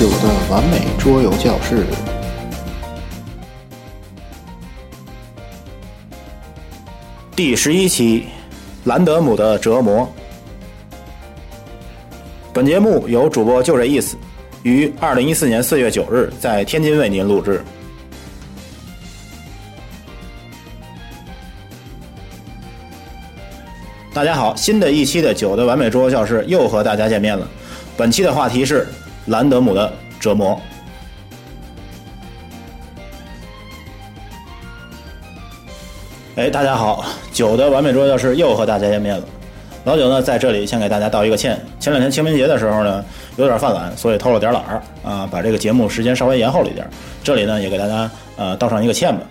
[0.00, 1.84] 九的完美桌游教室。
[7.36, 8.24] 第十一期，
[8.84, 10.10] 兰德姆的折磨。
[12.54, 14.16] 本节目由主播就这意思，
[14.62, 17.62] 于二零一四年四月九日在天津为您录制。
[24.14, 27.46] 大家好，新的一期的九的完美桌游教室又和大家见面了。
[27.98, 28.88] 本期的话题是
[29.26, 30.58] 兰德姆的折磨。
[36.36, 39.24] 哎，大家好，九的完美桌游教室又和大家见面了。
[39.84, 41.58] 老九呢，在这里先给大家道一个歉。
[41.78, 43.04] 前两天清明节的时候呢，
[43.36, 46.88] 有点犯懒，所以偷了点懒儿啊，把这个节目时间稍微延后了一点。
[47.22, 49.22] 这里呢，也给大家呃道上一个歉吧。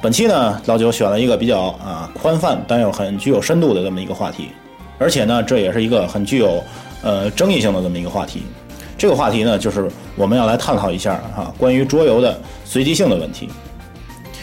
[0.00, 4.50] 本期呢，老九选了一个比较啊宽泛但又很具有深度的这么一个话题，
[4.98, 6.62] 而且呢，这也是一个很具有
[7.02, 8.44] 呃争议性的这么一个话题。
[8.98, 13.48] 这个话题呢，就是我们要来探讨一下哈关于桌游的随机性的问题。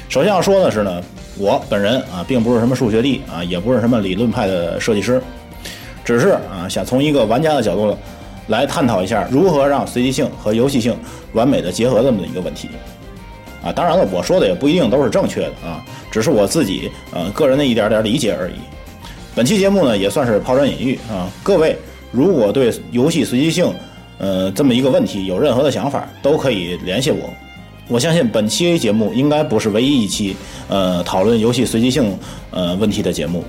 [0.08, 1.04] 首先要说的是呢，
[1.38, 5.22] 我本人啊，并不是什么数学帝啊，也不是什么理论派的设计师，
[6.06, 7.98] 只是啊，想从一个玩家的角度
[8.48, 10.98] 来探讨一下如何让随机性和游戏性
[11.34, 12.70] 完美的结合这么的一个问题。
[13.62, 18.54] 啊，当然了，我说的也不一定都是正确的啊，只是我自己呃个人的一点点理解而已。
[19.36, 21.76] 本期节目呢，也算是抛砖引玉啊，各位
[22.12, 23.74] 如果对游戏随机性
[24.18, 27.30] 呃这么一个问题有任何的想法，都可以联系我。
[27.88, 30.36] 我相信本期节目应该不是唯一一期
[30.68, 32.18] 呃讨论游戏随机性
[32.52, 33.44] 呃问题的节目，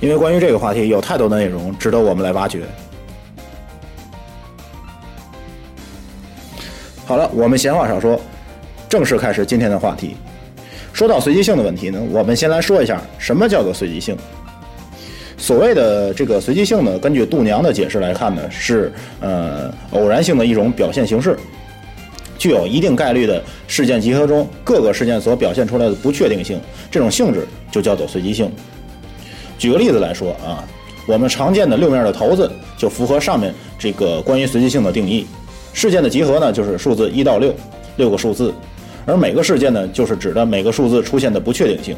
[0.00, 2.62] 因为关于这个话题有太多的内容值得我们来挖掘。
[7.04, 8.20] 好了，我们闲话少说。
[8.88, 10.16] 正式开始今天的话题。
[10.92, 14.16] 说到随机性的问题呢，我们先来说一下什么叫做随机性。
[15.46, 21.38] 所谓的这个随机性呢，根据度娘的解释来看呢，是呃偶然性的一种表现形式，
[22.36, 26.58] 具有一定概率的事件集合中各个事件所表现出来的不确定性，
[26.90, 28.50] 这种性质就叫做随机性。
[29.56, 30.66] 举个例子来说啊，
[31.06, 35.28] 我们常见的六面的骰子就符合上面这个关于随机性的定义。
[35.72, 37.54] 事件的集合呢，就是数字一到六，
[37.98, 38.52] 六个数字。
[39.04, 41.96] 而每个事件呢，就是指的每个数字出现的不确定性，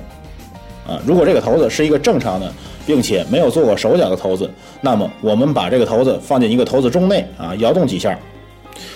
[0.89, 2.51] 啊，如果这个骰子是一个正常的，
[2.87, 4.51] 并且没有做过手脚的骰子，
[4.81, 8.19] 那么我们把这个骰子放进一个骰子钟内啊，摇动几下，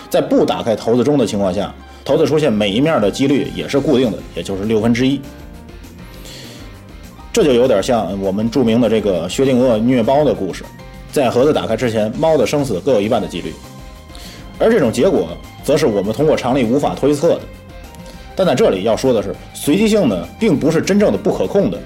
[0.08, 1.72] 在不打开骰子钟的情况下，
[2.04, 5.20] 骰子出现每一面的几率也是固定的，也就是六分之一。
[7.30, 10.64] 这就有点像我们著名的这个薛定谔虐猫的故事，
[11.10, 13.52] 在盒子打开之前，猫的生死各有一半的几率，
[14.58, 15.28] 而这种结果，
[15.62, 17.40] 则是我们通过常理无法推测的。
[18.34, 21.78] 但在这里要说的是，随机性呢，并不是真正的不可控的。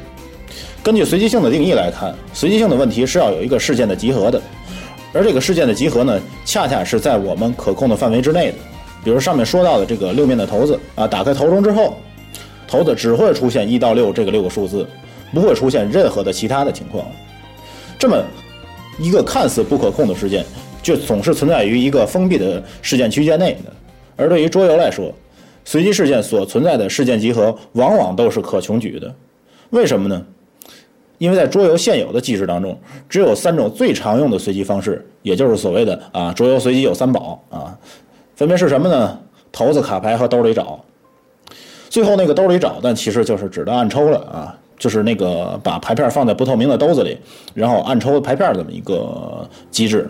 [0.83, 4.41] 根据随机性的定义来看，随机性的问题是要有一个事件的集合的，
[5.13, 8.59] 而这个事件的集合呢，恰恰是在我们可控的范围之内的。
[9.03, 11.97] 比如上面说到的这个六面的骰子啊，打开骰盅之后，
[12.69, 14.87] 骰子只会出现一到六这个六个数字，
[15.33, 17.05] 不会出现任何的其他的情况。
[17.99, 18.17] 这么
[18.99, 20.45] 一个看似不可控的事件，
[20.83, 23.73] 就总是存在于一个封闭的事件区间内的。
[24.17, 25.13] 而对于桌游来说，
[25.67, 29.13] 随机事件所存在的事件集合往往都是可穷举的，
[29.71, 30.25] 为什么呢？
[31.19, 32.79] 因为在桌游现有的机制当中，
[33.09, 37.77] 只有三种最常用的随机方式，也就是所谓的啊桌游随机有三宝啊，
[38.37, 39.19] 分别是什么呢？
[39.53, 40.79] 骰子、卡牌和兜里找。
[41.89, 47.19] 最后那个兜里找，但其实就是指的暗抽了啊，就是那个把牌片放在不透明的兜子里，
[47.55, 50.09] 然后暗抽牌片这么一个机制。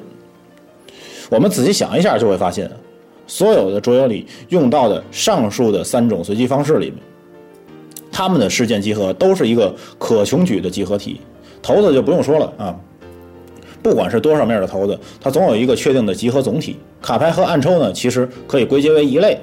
[1.30, 2.70] 我们仔细想一下，就会发现。
[3.26, 6.97] 所有的桌游里用到的上述的三种随机方式里面，
[8.12, 11.20] 他们的事件集合都是一个可穷举的集合体。
[11.62, 12.78] 骰子就不用说了啊，
[13.82, 16.76] 不管是多少面的骰子，它总有一个确定的集合总体。
[17.03, 19.36] 卡牌和暗抽呢，其实可以归结为一类，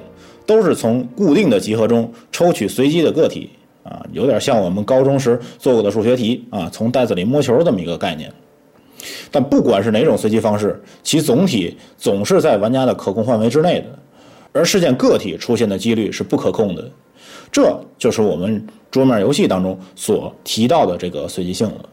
[0.46, 3.50] 都是从固定的集合中抽取随机的个体
[3.82, 8.32] 啊，有点像我们高中时做过的数学题啊，从袋子里摸球这么一个概念。
[9.30, 13.86] 但不管是哪种随机方式，其总体总是在玩家的可控范围之内的，
[14.52, 16.90] 而事件个体出现的几率是不可控的。
[17.50, 21.88] 这就是我们桌面游戏当中所提到的这个随机性了。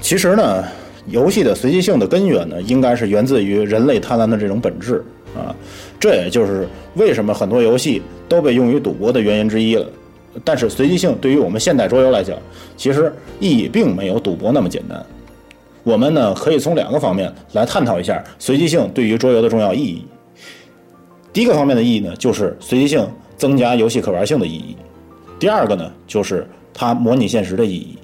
[0.00, 0.64] 其实呢，
[1.06, 5.04] 游戏的随机性的根源呢，应该是源自于人类贪婪的这种本质
[5.36, 5.54] 啊，
[6.00, 9.86] 这也就是为什么很多游戏都被用于赌博的原因之一了。
[10.44, 12.36] 但是随机性对于我们现代桌游来讲，
[12.76, 15.04] 其实意义并没有赌博那么简单。
[15.84, 20.04] 我们呢，可以从两个方面来探讨一下随机性对于桌游的重要意义。
[21.32, 23.06] 第一个方面的意义呢，就是随机性
[23.36, 24.76] 增加游戏可玩性的意义；
[25.40, 27.98] 第二个呢，就是它模拟现实的意义。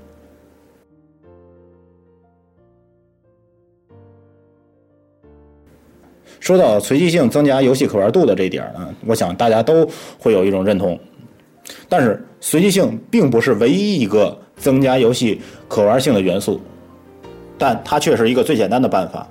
[6.41, 9.87] 说到随机性增加游戏可玩度的这点儿呢，我想大家都
[10.19, 10.99] 会有一种认同，
[11.89, 16.61] 但是随机性并不是唯一一个增加游戏可玩性的元素，
[17.57, 19.27] 但它却是一个最简单的办法。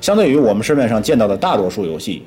[0.00, 2.22] 相对于我们市面上见到的大多数游戏，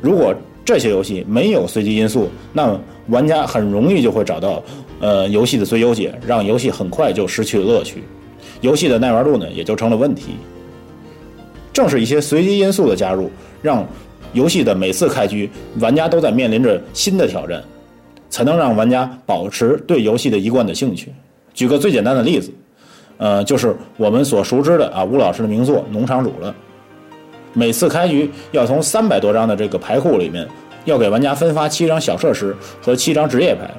[0.00, 0.32] 如果
[0.64, 4.62] 这些游戏没有随机因素，那么玩家很容易就会找到
[5.00, 8.04] 呃游戏的最优解，让游戏很快就失去乐趣，
[8.60, 10.36] 游戏的耐玩度呢也就成了问题。
[11.72, 13.30] 正是一些随机因素的加入，
[13.60, 13.86] 让
[14.32, 15.50] 游戏的每次开局，
[15.80, 17.62] 玩家都在面临着新的挑战，
[18.28, 21.12] 才能让玩家保持对游戏的一贯的兴趣。
[21.54, 22.52] 举个最简单的例子，
[23.16, 26.54] 呃，就是我们所熟知的啊吴老师的名作《农场主》了。
[27.54, 30.46] 每次开局要从三百多张的这个牌库里面，
[30.84, 33.70] 要给玩家分发七张小设施和七张职业牌，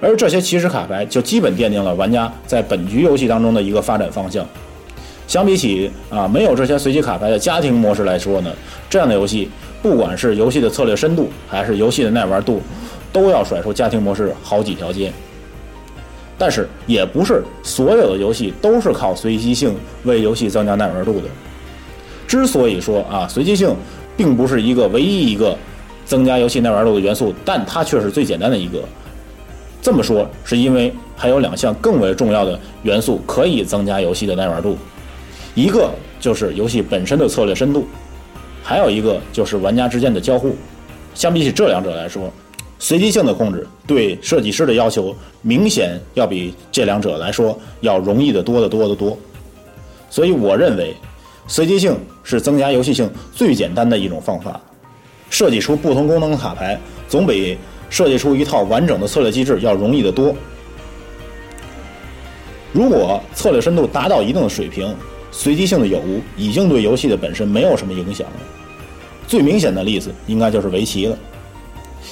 [0.00, 4.46] 而这些起始卡牌就基本奠定了玩家在本局游戏当中的一个发展方向。
[5.26, 8.52] 相比起啊没有这些随机卡牌的家庭模式来说呢，
[8.88, 9.50] 这样的游戏
[9.82, 12.60] 不管是游戏的策略深度还是游戏的耐玩度，
[13.14, 15.10] 都要甩出家庭模式好几条街。
[16.36, 19.72] 但是也不是所有的游戏都是靠随机性
[20.02, 21.28] 为游戏增加耐玩度的。
[22.26, 23.72] 之所以说啊随机性
[24.16, 25.56] 并不是一个唯一一个
[26.04, 28.82] 增加游戏耐玩度的元素，但它却是最简单的一个。
[29.80, 34.76] 这么说是因为还有两项更为重要的元素可以增加游戏的耐玩度。
[35.54, 35.88] 一个
[36.18, 37.86] 就是游戏本身的策略深度，
[38.60, 40.56] 还有一个就是玩家之间的交互。
[41.14, 42.32] 相比起这两者来说，
[42.78, 49.16] 随机性的控制对设计师的要求明显要比这两者来说要容易的多得多得多。
[50.10, 50.94] 所以我认为，
[51.46, 54.60] 随机性是增加游戏性最简单的一种方法。
[55.30, 56.78] 设计出不同功能的卡牌，
[57.08, 57.56] 总比
[57.90, 60.34] 设计出一套完整的策略机制要容易得多。
[62.72, 64.94] 如果策略深度达到一定的水平，
[65.32, 68.36] 随机性的有无已经对游戏的本身没有什么影响了。
[69.26, 71.18] 最明显的例子应该就是围棋了，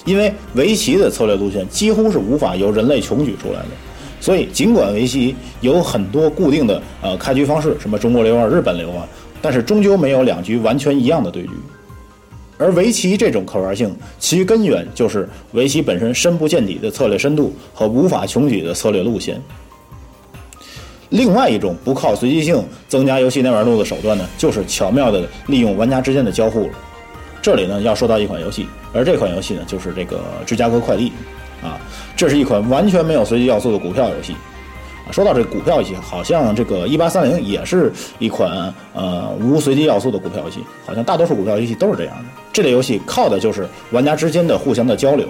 [0.05, 3.69] 因为围棋的策略路线几乎是无法由人类穷举出来的，
[4.21, 9.07] 所以尽管围棋有很多固定的呃开局方式，什么中国流啊、日本流啊，
[9.41, 11.51] 但是终究没有两局完全一样的对局。
[12.59, 19.41] 而围棋这种可玩性，其根源就是围棋本身深不见底的策略深度和无法穷举的策略路线。
[21.09, 26.71] 另外一种不靠随机性增加游戏耐玩度的手段呢，就是巧妙的利用玩家之间的交互。
[27.43, 31.13] 这里呢要说到一款游戏，而这款游戏呢就是这个芝加哥快递，
[31.63, 31.81] 啊，
[32.17, 34.35] 这是一款完全没有随机要素的股票游戏。
[35.11, 42.25] 说到这股票游戏，好像这个一八三零也是一款呃无随机要素的股票游戏，好像大多数股票游戏都是这样的。
[42.53, 45.27] 这类游戏靠的就是玩家之间的互相的交流，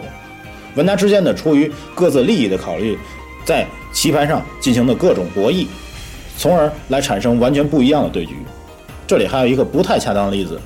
[0.75, 2.99] 玩家之间的出于各自利益的考虑。
[3.45, 5.67] 在棋盘上进行的各种博弈，
[6.39, 8.37] 从而来产生完全不一样的对局。
[9.05, 10.61] 这里还有一个不太恰当的例子，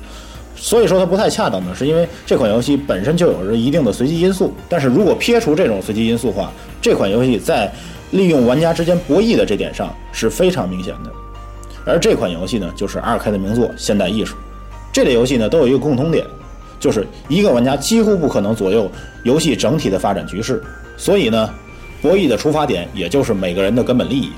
[0.57, 4.53] 所以说它不太恰当呢，是因为这款游戏本身就有着一定的随机因素。
[4.67, 6.51] 但是如果撇除这种随机因素的话，
[6.81, 7.71] 这款游戏在
[8.11, 11.11] 利用玩家之间博弈的这点上是非常明显的。
[11.85, 14.35] 而这款游戏呢，就是二 K 的名作《现代艺术》。
[14.91, 16.25] 这类游戏呢都有一个共同点，
[16.79, 18.91] 就是一个玩家几乎不可能左右
[19.23, 20.61] 游戏整体的发展局势，
[20.97, 21.49] 所以呢。
[21.99, 24.31] 博弈的出发点，也就是每个人的根本利益，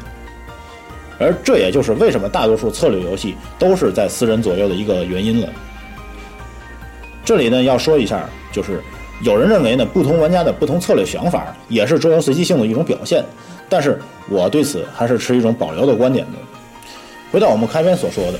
[1.20, 5.50] 而这也就是为什么大多数策略游戏都是在四人左右的一个原因了。
[7.30, 8.82] 这里呢要说一下，就是
[9.22, 13.24] 有人认为呢，不同玩家的不同策略想法也是桌游随机性的一种表现，
[13.70, 14.00] 但是
[14.32, 16.32] 我对此还是持一种保留的观点的。
[17.32, 18.40] 回到我们开篇所说的。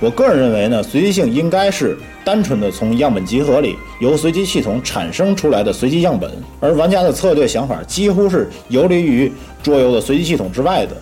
[0.00, 10.96] 我个人认为呢，随机性应该是单纯的从样本集合里由随机系统产生出来的随机样本，而玩家的策略想法几乎是游离于桌游的随机系统之外的。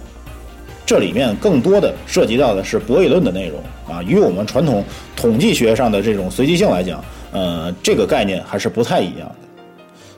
[0.89, 3.61] 这里面更多的涉及到的是博弈论的内容
[3.95, 4.83] 啊，与我们传统
[5.15, 9.35] 统计学上的这种随机性来讲，呃，这个概念还是不太一样的。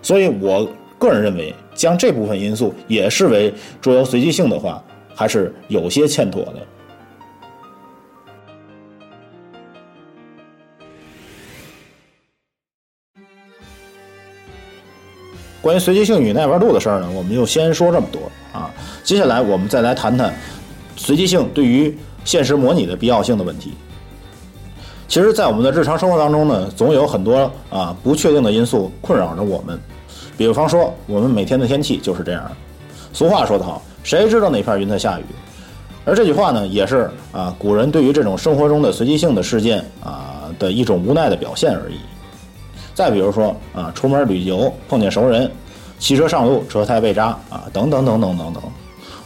[0.01, 4.81] 所以我个人认为，将这部分因素也视为桌游随机性的话，
[5.13, 6.61] 还是有些欠妥的。
[15.61, 18.73] 关于随机性与耐玩度的事儿呢，我们就先说这么多啊。
[19.03, 20.33] 接下来我们再来谈谈
[20.97, 23.73] 随机性对于现实模拟的必要性的问题。
[25.09, 29.77] 其实，在我们的日常生活当中呢，总有很多啊不确定的因素困扰着我们。
[30.37, 32.51] 比方说，我们每天的天气就是这样。
[33.13, 35.25] 俗话说得好，谁知道哪片云在下雨？
[36.05, 41.97] 而这句话呢，也是啊古人对于这种生活中的随机性的事件啊的一种无奈的表现而已。
[42.95, 45.51] 再比如说啊，出门旅游碰见熟人，
[45.99, 48.63] 骑车上路车胎被扎啊，等等等等等等，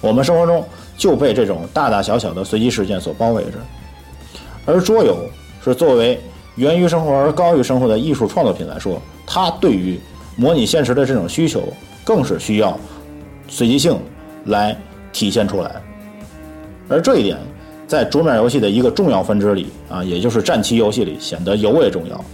[0.01, 0.65] 我们生活中
[0.97, 3.53] 就被这种大大小小的随机事件所包围着。
[4.67, 5.17] 而桌游
[5.63, 6.19] 是作为
[6.57, 9.99] 源于生活而高于生活的艺术创作品来说，它对于
[10.37, 11.63] 模拟现实的这种需求，
[12.05, 12.79] 更是需要
[13.49, 13.99] 随机性
[14.47, 14.77] 来
[15.13, 15.83] 体现出来。
[16.89, 17.39] 而这一点，
[17.87, 22.25] 在桌面游戏的一个重要分支里啊，也就是战棋游戏里显得尤为重要。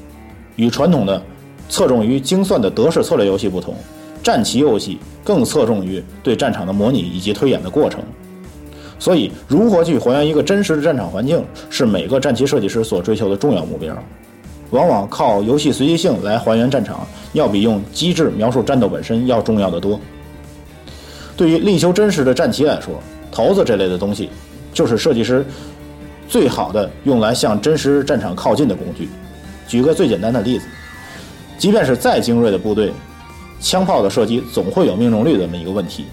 [0.56, 1.22] 与传统的
[1.68, 3.74] 侧重于精算的德式策略游戏不同，
[4.22, 8.00] 战棋游戏更侧重于对战场的模拟以及推演的过程。
[9.00, 13.96] 所以，如何去还原一个真实的战场环境，是每个战棋设计师所追求的重要目标。
[14.70, 19.98] 往往靠游戏随机性来还原战场，要比用机制描述战斗本身要重要的多。
[21.34, 22.94] 对于力求真实的战棋来说，
[23.32, 24.28] 骰子这类的东西，
[24.74, 25.44] 就是设计师
[26.28, 29.08] 最好的用来向真实战场靠近的工具。
[29.66, 30.66] 举个最简单的例子，
[31.56, 32.92] 即便是再精锐的部队，
[33.60, 36.04] 枪炮的射击总会有命中率这么一个问题。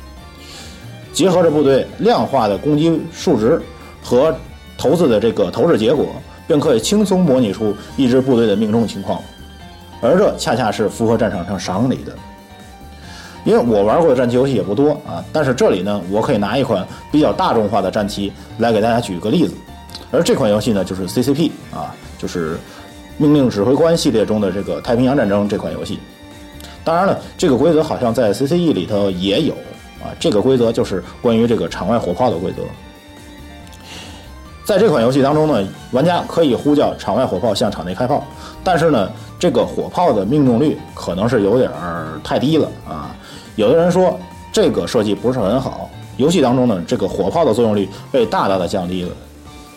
[1.18, 3.60] 结合着部队量化的攻击数值
[4.04, 4.32] 和
[4.78, 6.06] 骰子的这个投掷结果，
[6.46, 9.20] 便可以轻松模拟出一支部队的命中情况。
[10.00, 12.14] 而这恰恰是符合战场上常理的。
[13.46, 19.56] 因为我玩过的战棋游戏也不多啊，但是这里呢，我可以拿一款比较大众化的战棋来给大家举个例子。
[20.12, 22.60] 而这款游戏呢，就是 CCP 啊，就是
[23.18, 25.98] 命令指挥官系列中的这个太平洋战争这款游戏。
[26.84, 29.56] 当然了，这个规则好像在 CCE 里头也有
[30.02, 30.14] 啊。
[30.20, 32.62] 这个规则就是关于这个场外火炮的规则。
[34.66, 38.22] 在这款游戏当中呢，玩家可以呼叫场外火炮向场内开炮，
[38.66, 43.16] 但是呢，这个火炮的命中率可能是有点儿太低了啊。
[43.56, 44.20] 有的人说
[44.52, 49.10] 这个设计不是很好，游戏当中呢，这个火炮的作用率被大大的降低了。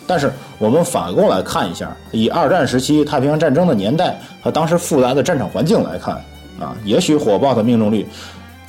[0.05, 6.15] 但是我们反过来看一下，以二战时期太平洋战争的年代和当时复杂的战场环境来看，
[6.59, 8.05] 啊，也许火炮的命中率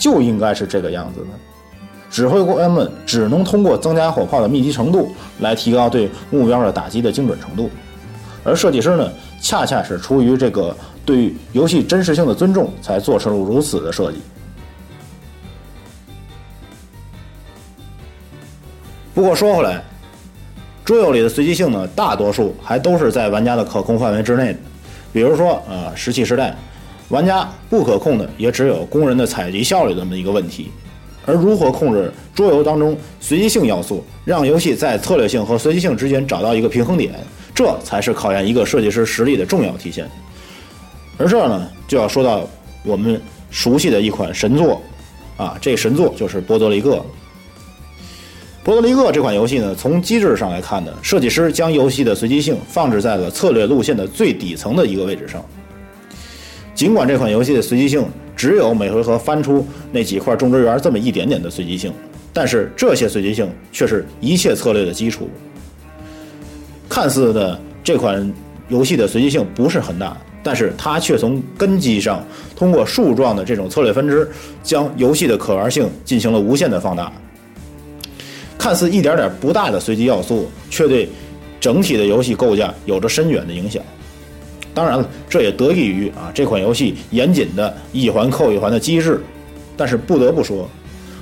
[0.02, 1.26] 就应该是这个样子的。
[2.10, 7.70] 指挥官们只能通过增加火炮的密集程度来提高对目标的打击的精准程度，
[8.42, 9.08] 而设计师呢，
[9.40, 14.18] 恰恰是出于这个对游戏真实性的尊重，才做出了如此的设计。
[19.14, 19.80] 不过说回来，
[20.84, 24.58] 桌游里的随机性呢，大多数还都是在玩家的可控范围之内的。
[25.12, 26.56] 比如说，呃，石器时代，
[27.12, 30.70] 玩家不可控的也只有工人的采集效率这么一个问题。
[31.26, 37.12] 而如何控制桌游当中随机性要素，让游戏在策略性和随机性之间找到一个平衡点，
[37.54, 40.10] 这才是考验一个设计师实力的重要体现。
[41.18, 42.48] 而这呢，就要说到
[42.82, 44.80] 我们熟悉的一款神作，
[45.36, 47.04] 啊，这神作就是波多黎各。
[48.64, 55.44] 波多黎各这款游戏呢，从机制上来看呢，设计师将游戏的随机性放置在了策略路线的最底层的一个位置上。
[56.82, 61.92] 尽管这款游戏的随机性只有每回合翻出那几块种植园这么一点点的随机性，
[62.32, 65.30] 但是这些随机性却是一切策略的基础。
[66.88, 68.34] 看似的这款
[68.68, 72.20] 游戏的随机性不是很大，但是它却从根基上
[72.56, 74.28] 通过树状的这种策略分支，
[74.64, 77.12] 将游戏的可玩性进行了无限的放大。
[78.58, 81.08] 看似一点点不大的随机要素，却对
[81.60, 83.80] 整体的游戏构架有着深远的影响。
[84.74, 89.20] 当然了，这也得益于啊这款游戏严谨的一环扣一环的机制。
[89.76, 90.68] 但是不得不说，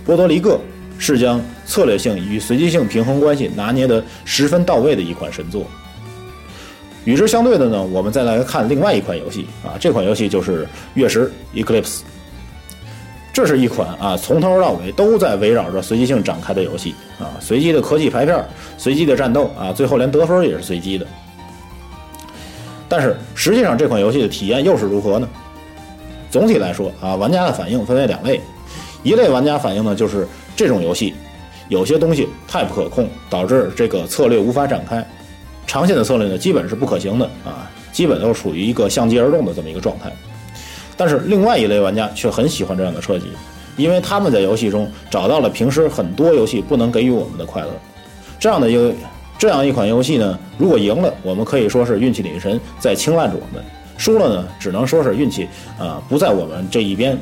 [0.05, 0.59] 波多黎各
[0.99, 5.65] 是将策略性与随机性平衡关系拿捏得十分到位的一款神作。
[7.05, 10.65] 与之相对的呢，我们再来看另外一款游戏啊，这款游戏就是
[10.95, 11.99] 《月食 Eclipse》。
[13.33, 18.45] 这是一款啊，从头到尾都在围绕着随机性展开的游戏啊，随机的科技牌片，
[18.77, 21.07] 随机的战斗啊，最后连得分也是随机的。
[22.91, 25.29] 但是实际上这款游戏的体验又是如何呢？
[26.29, 28.41] 总体来说啊，玩家的反应分为两类，
[29.05, 31.15] 一类玩家反应呢就是这种游戏
[31.69, 35.07] 有些东西太不可控，导致这个策略无法展开，
[35.69, 40.11] 长线的策略呢基本是不可行的啊，基本都处于一个相机而动的这么一个状态。
[40.97, 43.27] 但是另外一类玩家却很喜欢这样的设计，
[43.77, 47.69] 因为他们在游戏中找到了平时很多游戏不能给予我们的快乐。
[48.39, 48.93] 这样的一个
[49.41, 53.65] 这样一款游戏呢，如果赢了，我们可以说是运气女神在青睐着我们；
[53.97, 57.17] 输了呢，只能说是运气啊不在我们这一边。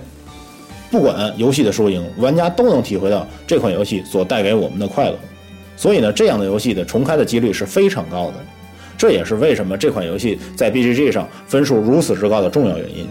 [0.90, 5.16] 不管游戏的输赢，玩家都能体会到这款游戏所带给我们的快乐。
[5.76, 8.34] 所以呢，这样的游戏的重开的几率是非常高的。
[8.96, 13.06] 这也是为什么这款游戏在 BGG 上分数如此之高的重要原因。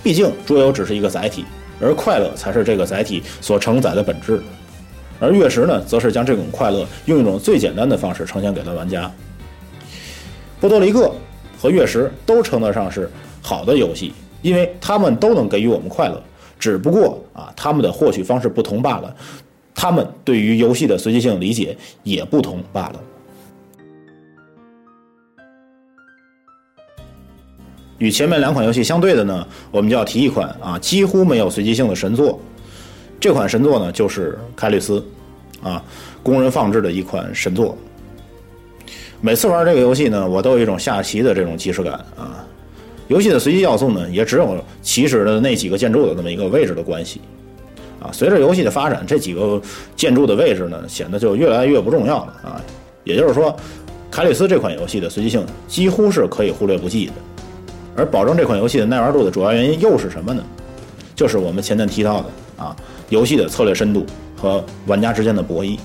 [0.00, 1.44] 毕竟桌游只是一个载体，
[1.80, 4.40] 而快乐才是这个载体所承载的本质。
[5.24, 9.10] 而月食呢，则是将这种快乐用一种最简单的方式呈现给了玩家。
[10.60, 11.10] 波多黎各
[11.58, 14.12] 和月食都称得上是好的游戏，
[14.42, 16.22] 因为他们都能给予我们快乐，
[16.58, 19.16] 只不过啊，他们的获取方式不同罢了，
[19.74, 23.00] 他们对于游戏的随机性理解也不同罢了。
[27.98, 32.38] 与前面两款游戏相对的呢，我们就要提一款啊几乎没有随机性的神作。
[33.20, 35.00] 这款神作呢，就是《凯里斯》，
[35.64, 35.82] 啊，
[36.22, 37.76] 工人放置的一款神作。
[39.20, 42.44] 每次玩这个游戏呢，我都有一种下棋的这种即视感啊。
[43.08, 47.20] 游戏的随机要素呢，也只有起始的那几个建筑的那么一个位置的关系
[48.00, 48.10] 啊。
[48.12, 49.60] 随着游戏的发展，这几个
[49.96, 52.60] 建筑的位置呢，显得就越来越不重要了啊。
[53.02, 53.50] 也就是说，
[54.10, 57.12] 《凯里斯》这款游戏的随机性几乎是可以忽略不计的。
[57.96, 60.42] 而保证这款游戏的耐玩度的主要原因又是什么呢？
[61.14, 62.26] 就是我们前面提到的
[62.64, 62.76] 啊，
[63.08, 64.04] 游戏的策略深度
[64.44, 65.78] 和玩家之间的博弈。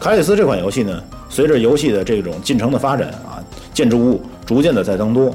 [0.00, 1.00] 卡里斯这款游戏呢，
[1.30, 3.38] 随着游戏的这种进程的发展啊，
[3.72, 5.32] 建筑物逐渐的在增多，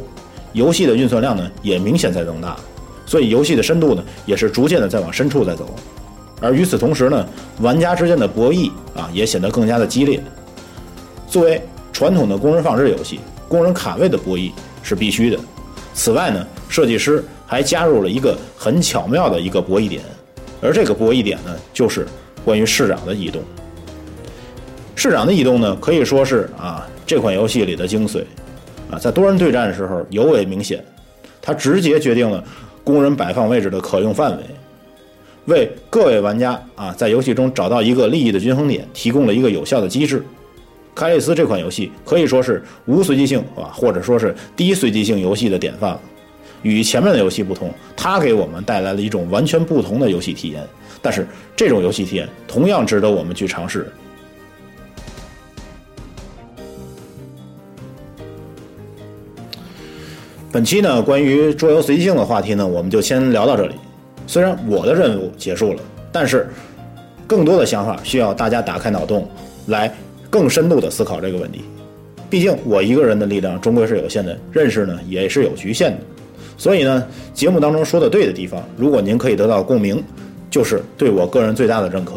[0.51, 2.57] 游戏的运算量呢也明显在增大，
[3.05, 5.73] 所以游戏的深度呢也是逐渐的在往深处在走。
[6.41, 7.25] 而与此同时呢，
[7.61, 10.21] 玩家之间的博弈啊也显得更加的激烈。
[11.29, 11.61] 作为
[11.93, 14.51] 传统的工人放置游戏，工人卡位的博弈。
[14.85, 15.39] 是必须的。
[15.93, 20.01] 此外呢，设计师还加入了一个很巧妙的一个博弈点，
[20.63, 22.07] 而这个博弈点呢，就是
[22.45, 23.41] 关于市长的移动。
[24.95, 28.23] 市长的移动呢，可以说是啊这款游戏里的精髓
[28.89, 30.83] 啊，在多人对战的时候尤为明显。
[31.41, 32.41] 它直接决定了
[32.85, 34.43] 工人摆放位置的可用范围，
[35.47, 40.23] 为各位玩家啊在游戏中找到一个利益的均衡点提供了一个有效的机制。
[40.95, 45.99] 凯利斯这款游戏可以说是无随机性啊，或者说是低随机性游戏的典范了。
[46.63, 50.63] 与前面的游戏不同，它给我们带来了一种完全不同的游戏体验。
[51.01, 53.85] 但是这种游戏体验同样值得我们去尝试。
[60.51, 63.75] 本期呢，关于桌游随机性的话题呢，我们就先聊到这里。
[64.25, 66.47] 虽然我的任务结束了，但是
[67.27, 69.29] 更多的想法需要大家打开脑洞
[69.67, 69.93] 来。
[70.29, 71.61] 更深度的思考这个问题，
[72.27, 75.99] 毕竟我一个人的力量终归是有限的，认识呢也是有局限的，
[76.57, 80.03] 所以呢，节目当中说的对的地方，如果您可以得到共鸣，
[80.49, 82.13] 就是对我个人最大的认可。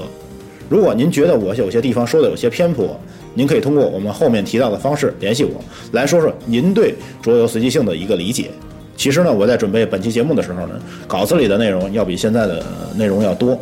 [0.68, 2.99] 如果您觉得我有些地方说的有些偏颇，
[3.35, 8.51] 您可以通过我们后面提到的方式联系我，来说说您对桌游随机性的一个理解。
[8.96, 12.64] 其实呢，我在准备本期节目的时候呢，稿子里的内容要比现在的
[12.96, 13.53] 内容要多。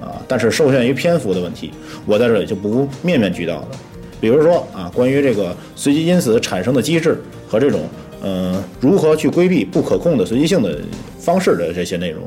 [0.00, 1.72] 啊但是受限于篇幅的问题，
[2.06, 3.68] 我在这里就不面面俱到了。
[4.20, 7.18] 比如说啊，关于这个随机因子产生的机制
[7.48, 7.80] 和这种
[8.22, 10.78] 嗯如何去规避不可控的随机性的
[11.18, 12.22] 方式的这些内容，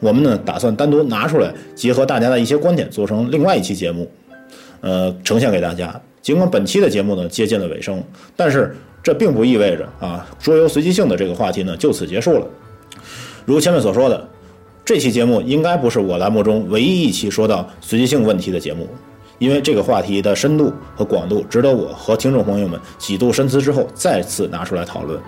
[0.00, 4.10] 我们呢打算单独拿出来，结合大家的一些观点，做成另外一期节目，
[4.80, 6.00] 呃，呈现给大家。
[6.22, 8.02] 尽管本期的节目呢接近了尾声，
[8.36, 12.46] 但是这并不意味着啊桌游随机性的这个话题呢就此结束了。
[13.44, 14.28] 如前面所说的。
[14.82, 18.88] 这期节目应该不是我栏目中唯一一期说到随机性问题的节目，
[19.40, 25.20] 因为这个话题的深度和广度值得我和听众朋友们几度深思之后再次拿出来讨论。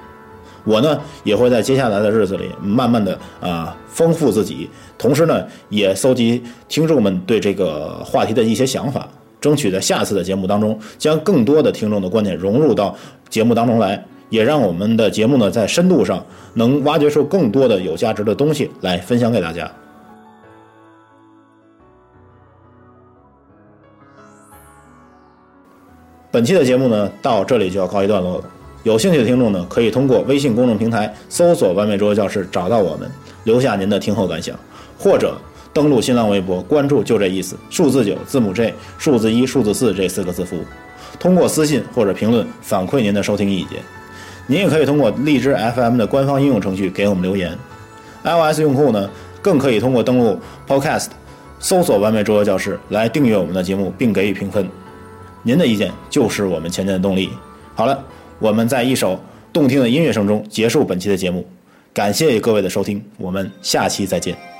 [0.65, 9.09] 我呢也会在接下来的日子里慢慢的啊丰富自己，同时呢也搜集听众们对这个话题的一些想法，
[9.41, 12.95] 争取在下次的节目当中将更多的听众的观点融入到
[13.29, 14.01] 节目当中来。
[14.31, 19.71] 也让我们的节目呢，在深度上能挖掘出更多的有价值的东西来分享给大家。
[26.33, 28.45] 本期的节目呢，到这里就要告一段落了。
[28.85, 33.07] 有兴趣的听众呢，可以通过微信公众平台搜索“完美桌游教室”找到我们，
[33.45, 34.59] 留下您的听后感想，
[34.99, 35.37] 或者
[35.75, 40.57] 登录新浪微博关注“就这意思”数字九字母 J 数字一数字四这四个字符，
[41.21, 43.81] 通过私信或者评论反馈您的收听意见。
[44.47, 47.57] 您也可以通过荔枝 FM 的官方应用程序给我们留言
[48.25, 49.09] ，iOS 用户呢
[49.43, 51.09] 更可以通过登录 Podcast，
[51.59, 54.67] 搜索“完美桌游教室”来订阅我们的节目并给予评分。
[55.43, 57.31] 您的意见就是我们前进的动力。
[57.75, 58.05] 好了，
[58.39, 59.19] 我们在一首
[59.53, 61.47] 动听的音乐声中结束本期的节目，
[61.93, 64.52] 感谢各位的收听，我们下期再见。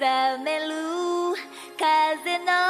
[0.00, 1.36] sa melou
[1.76, 2.69] kazenot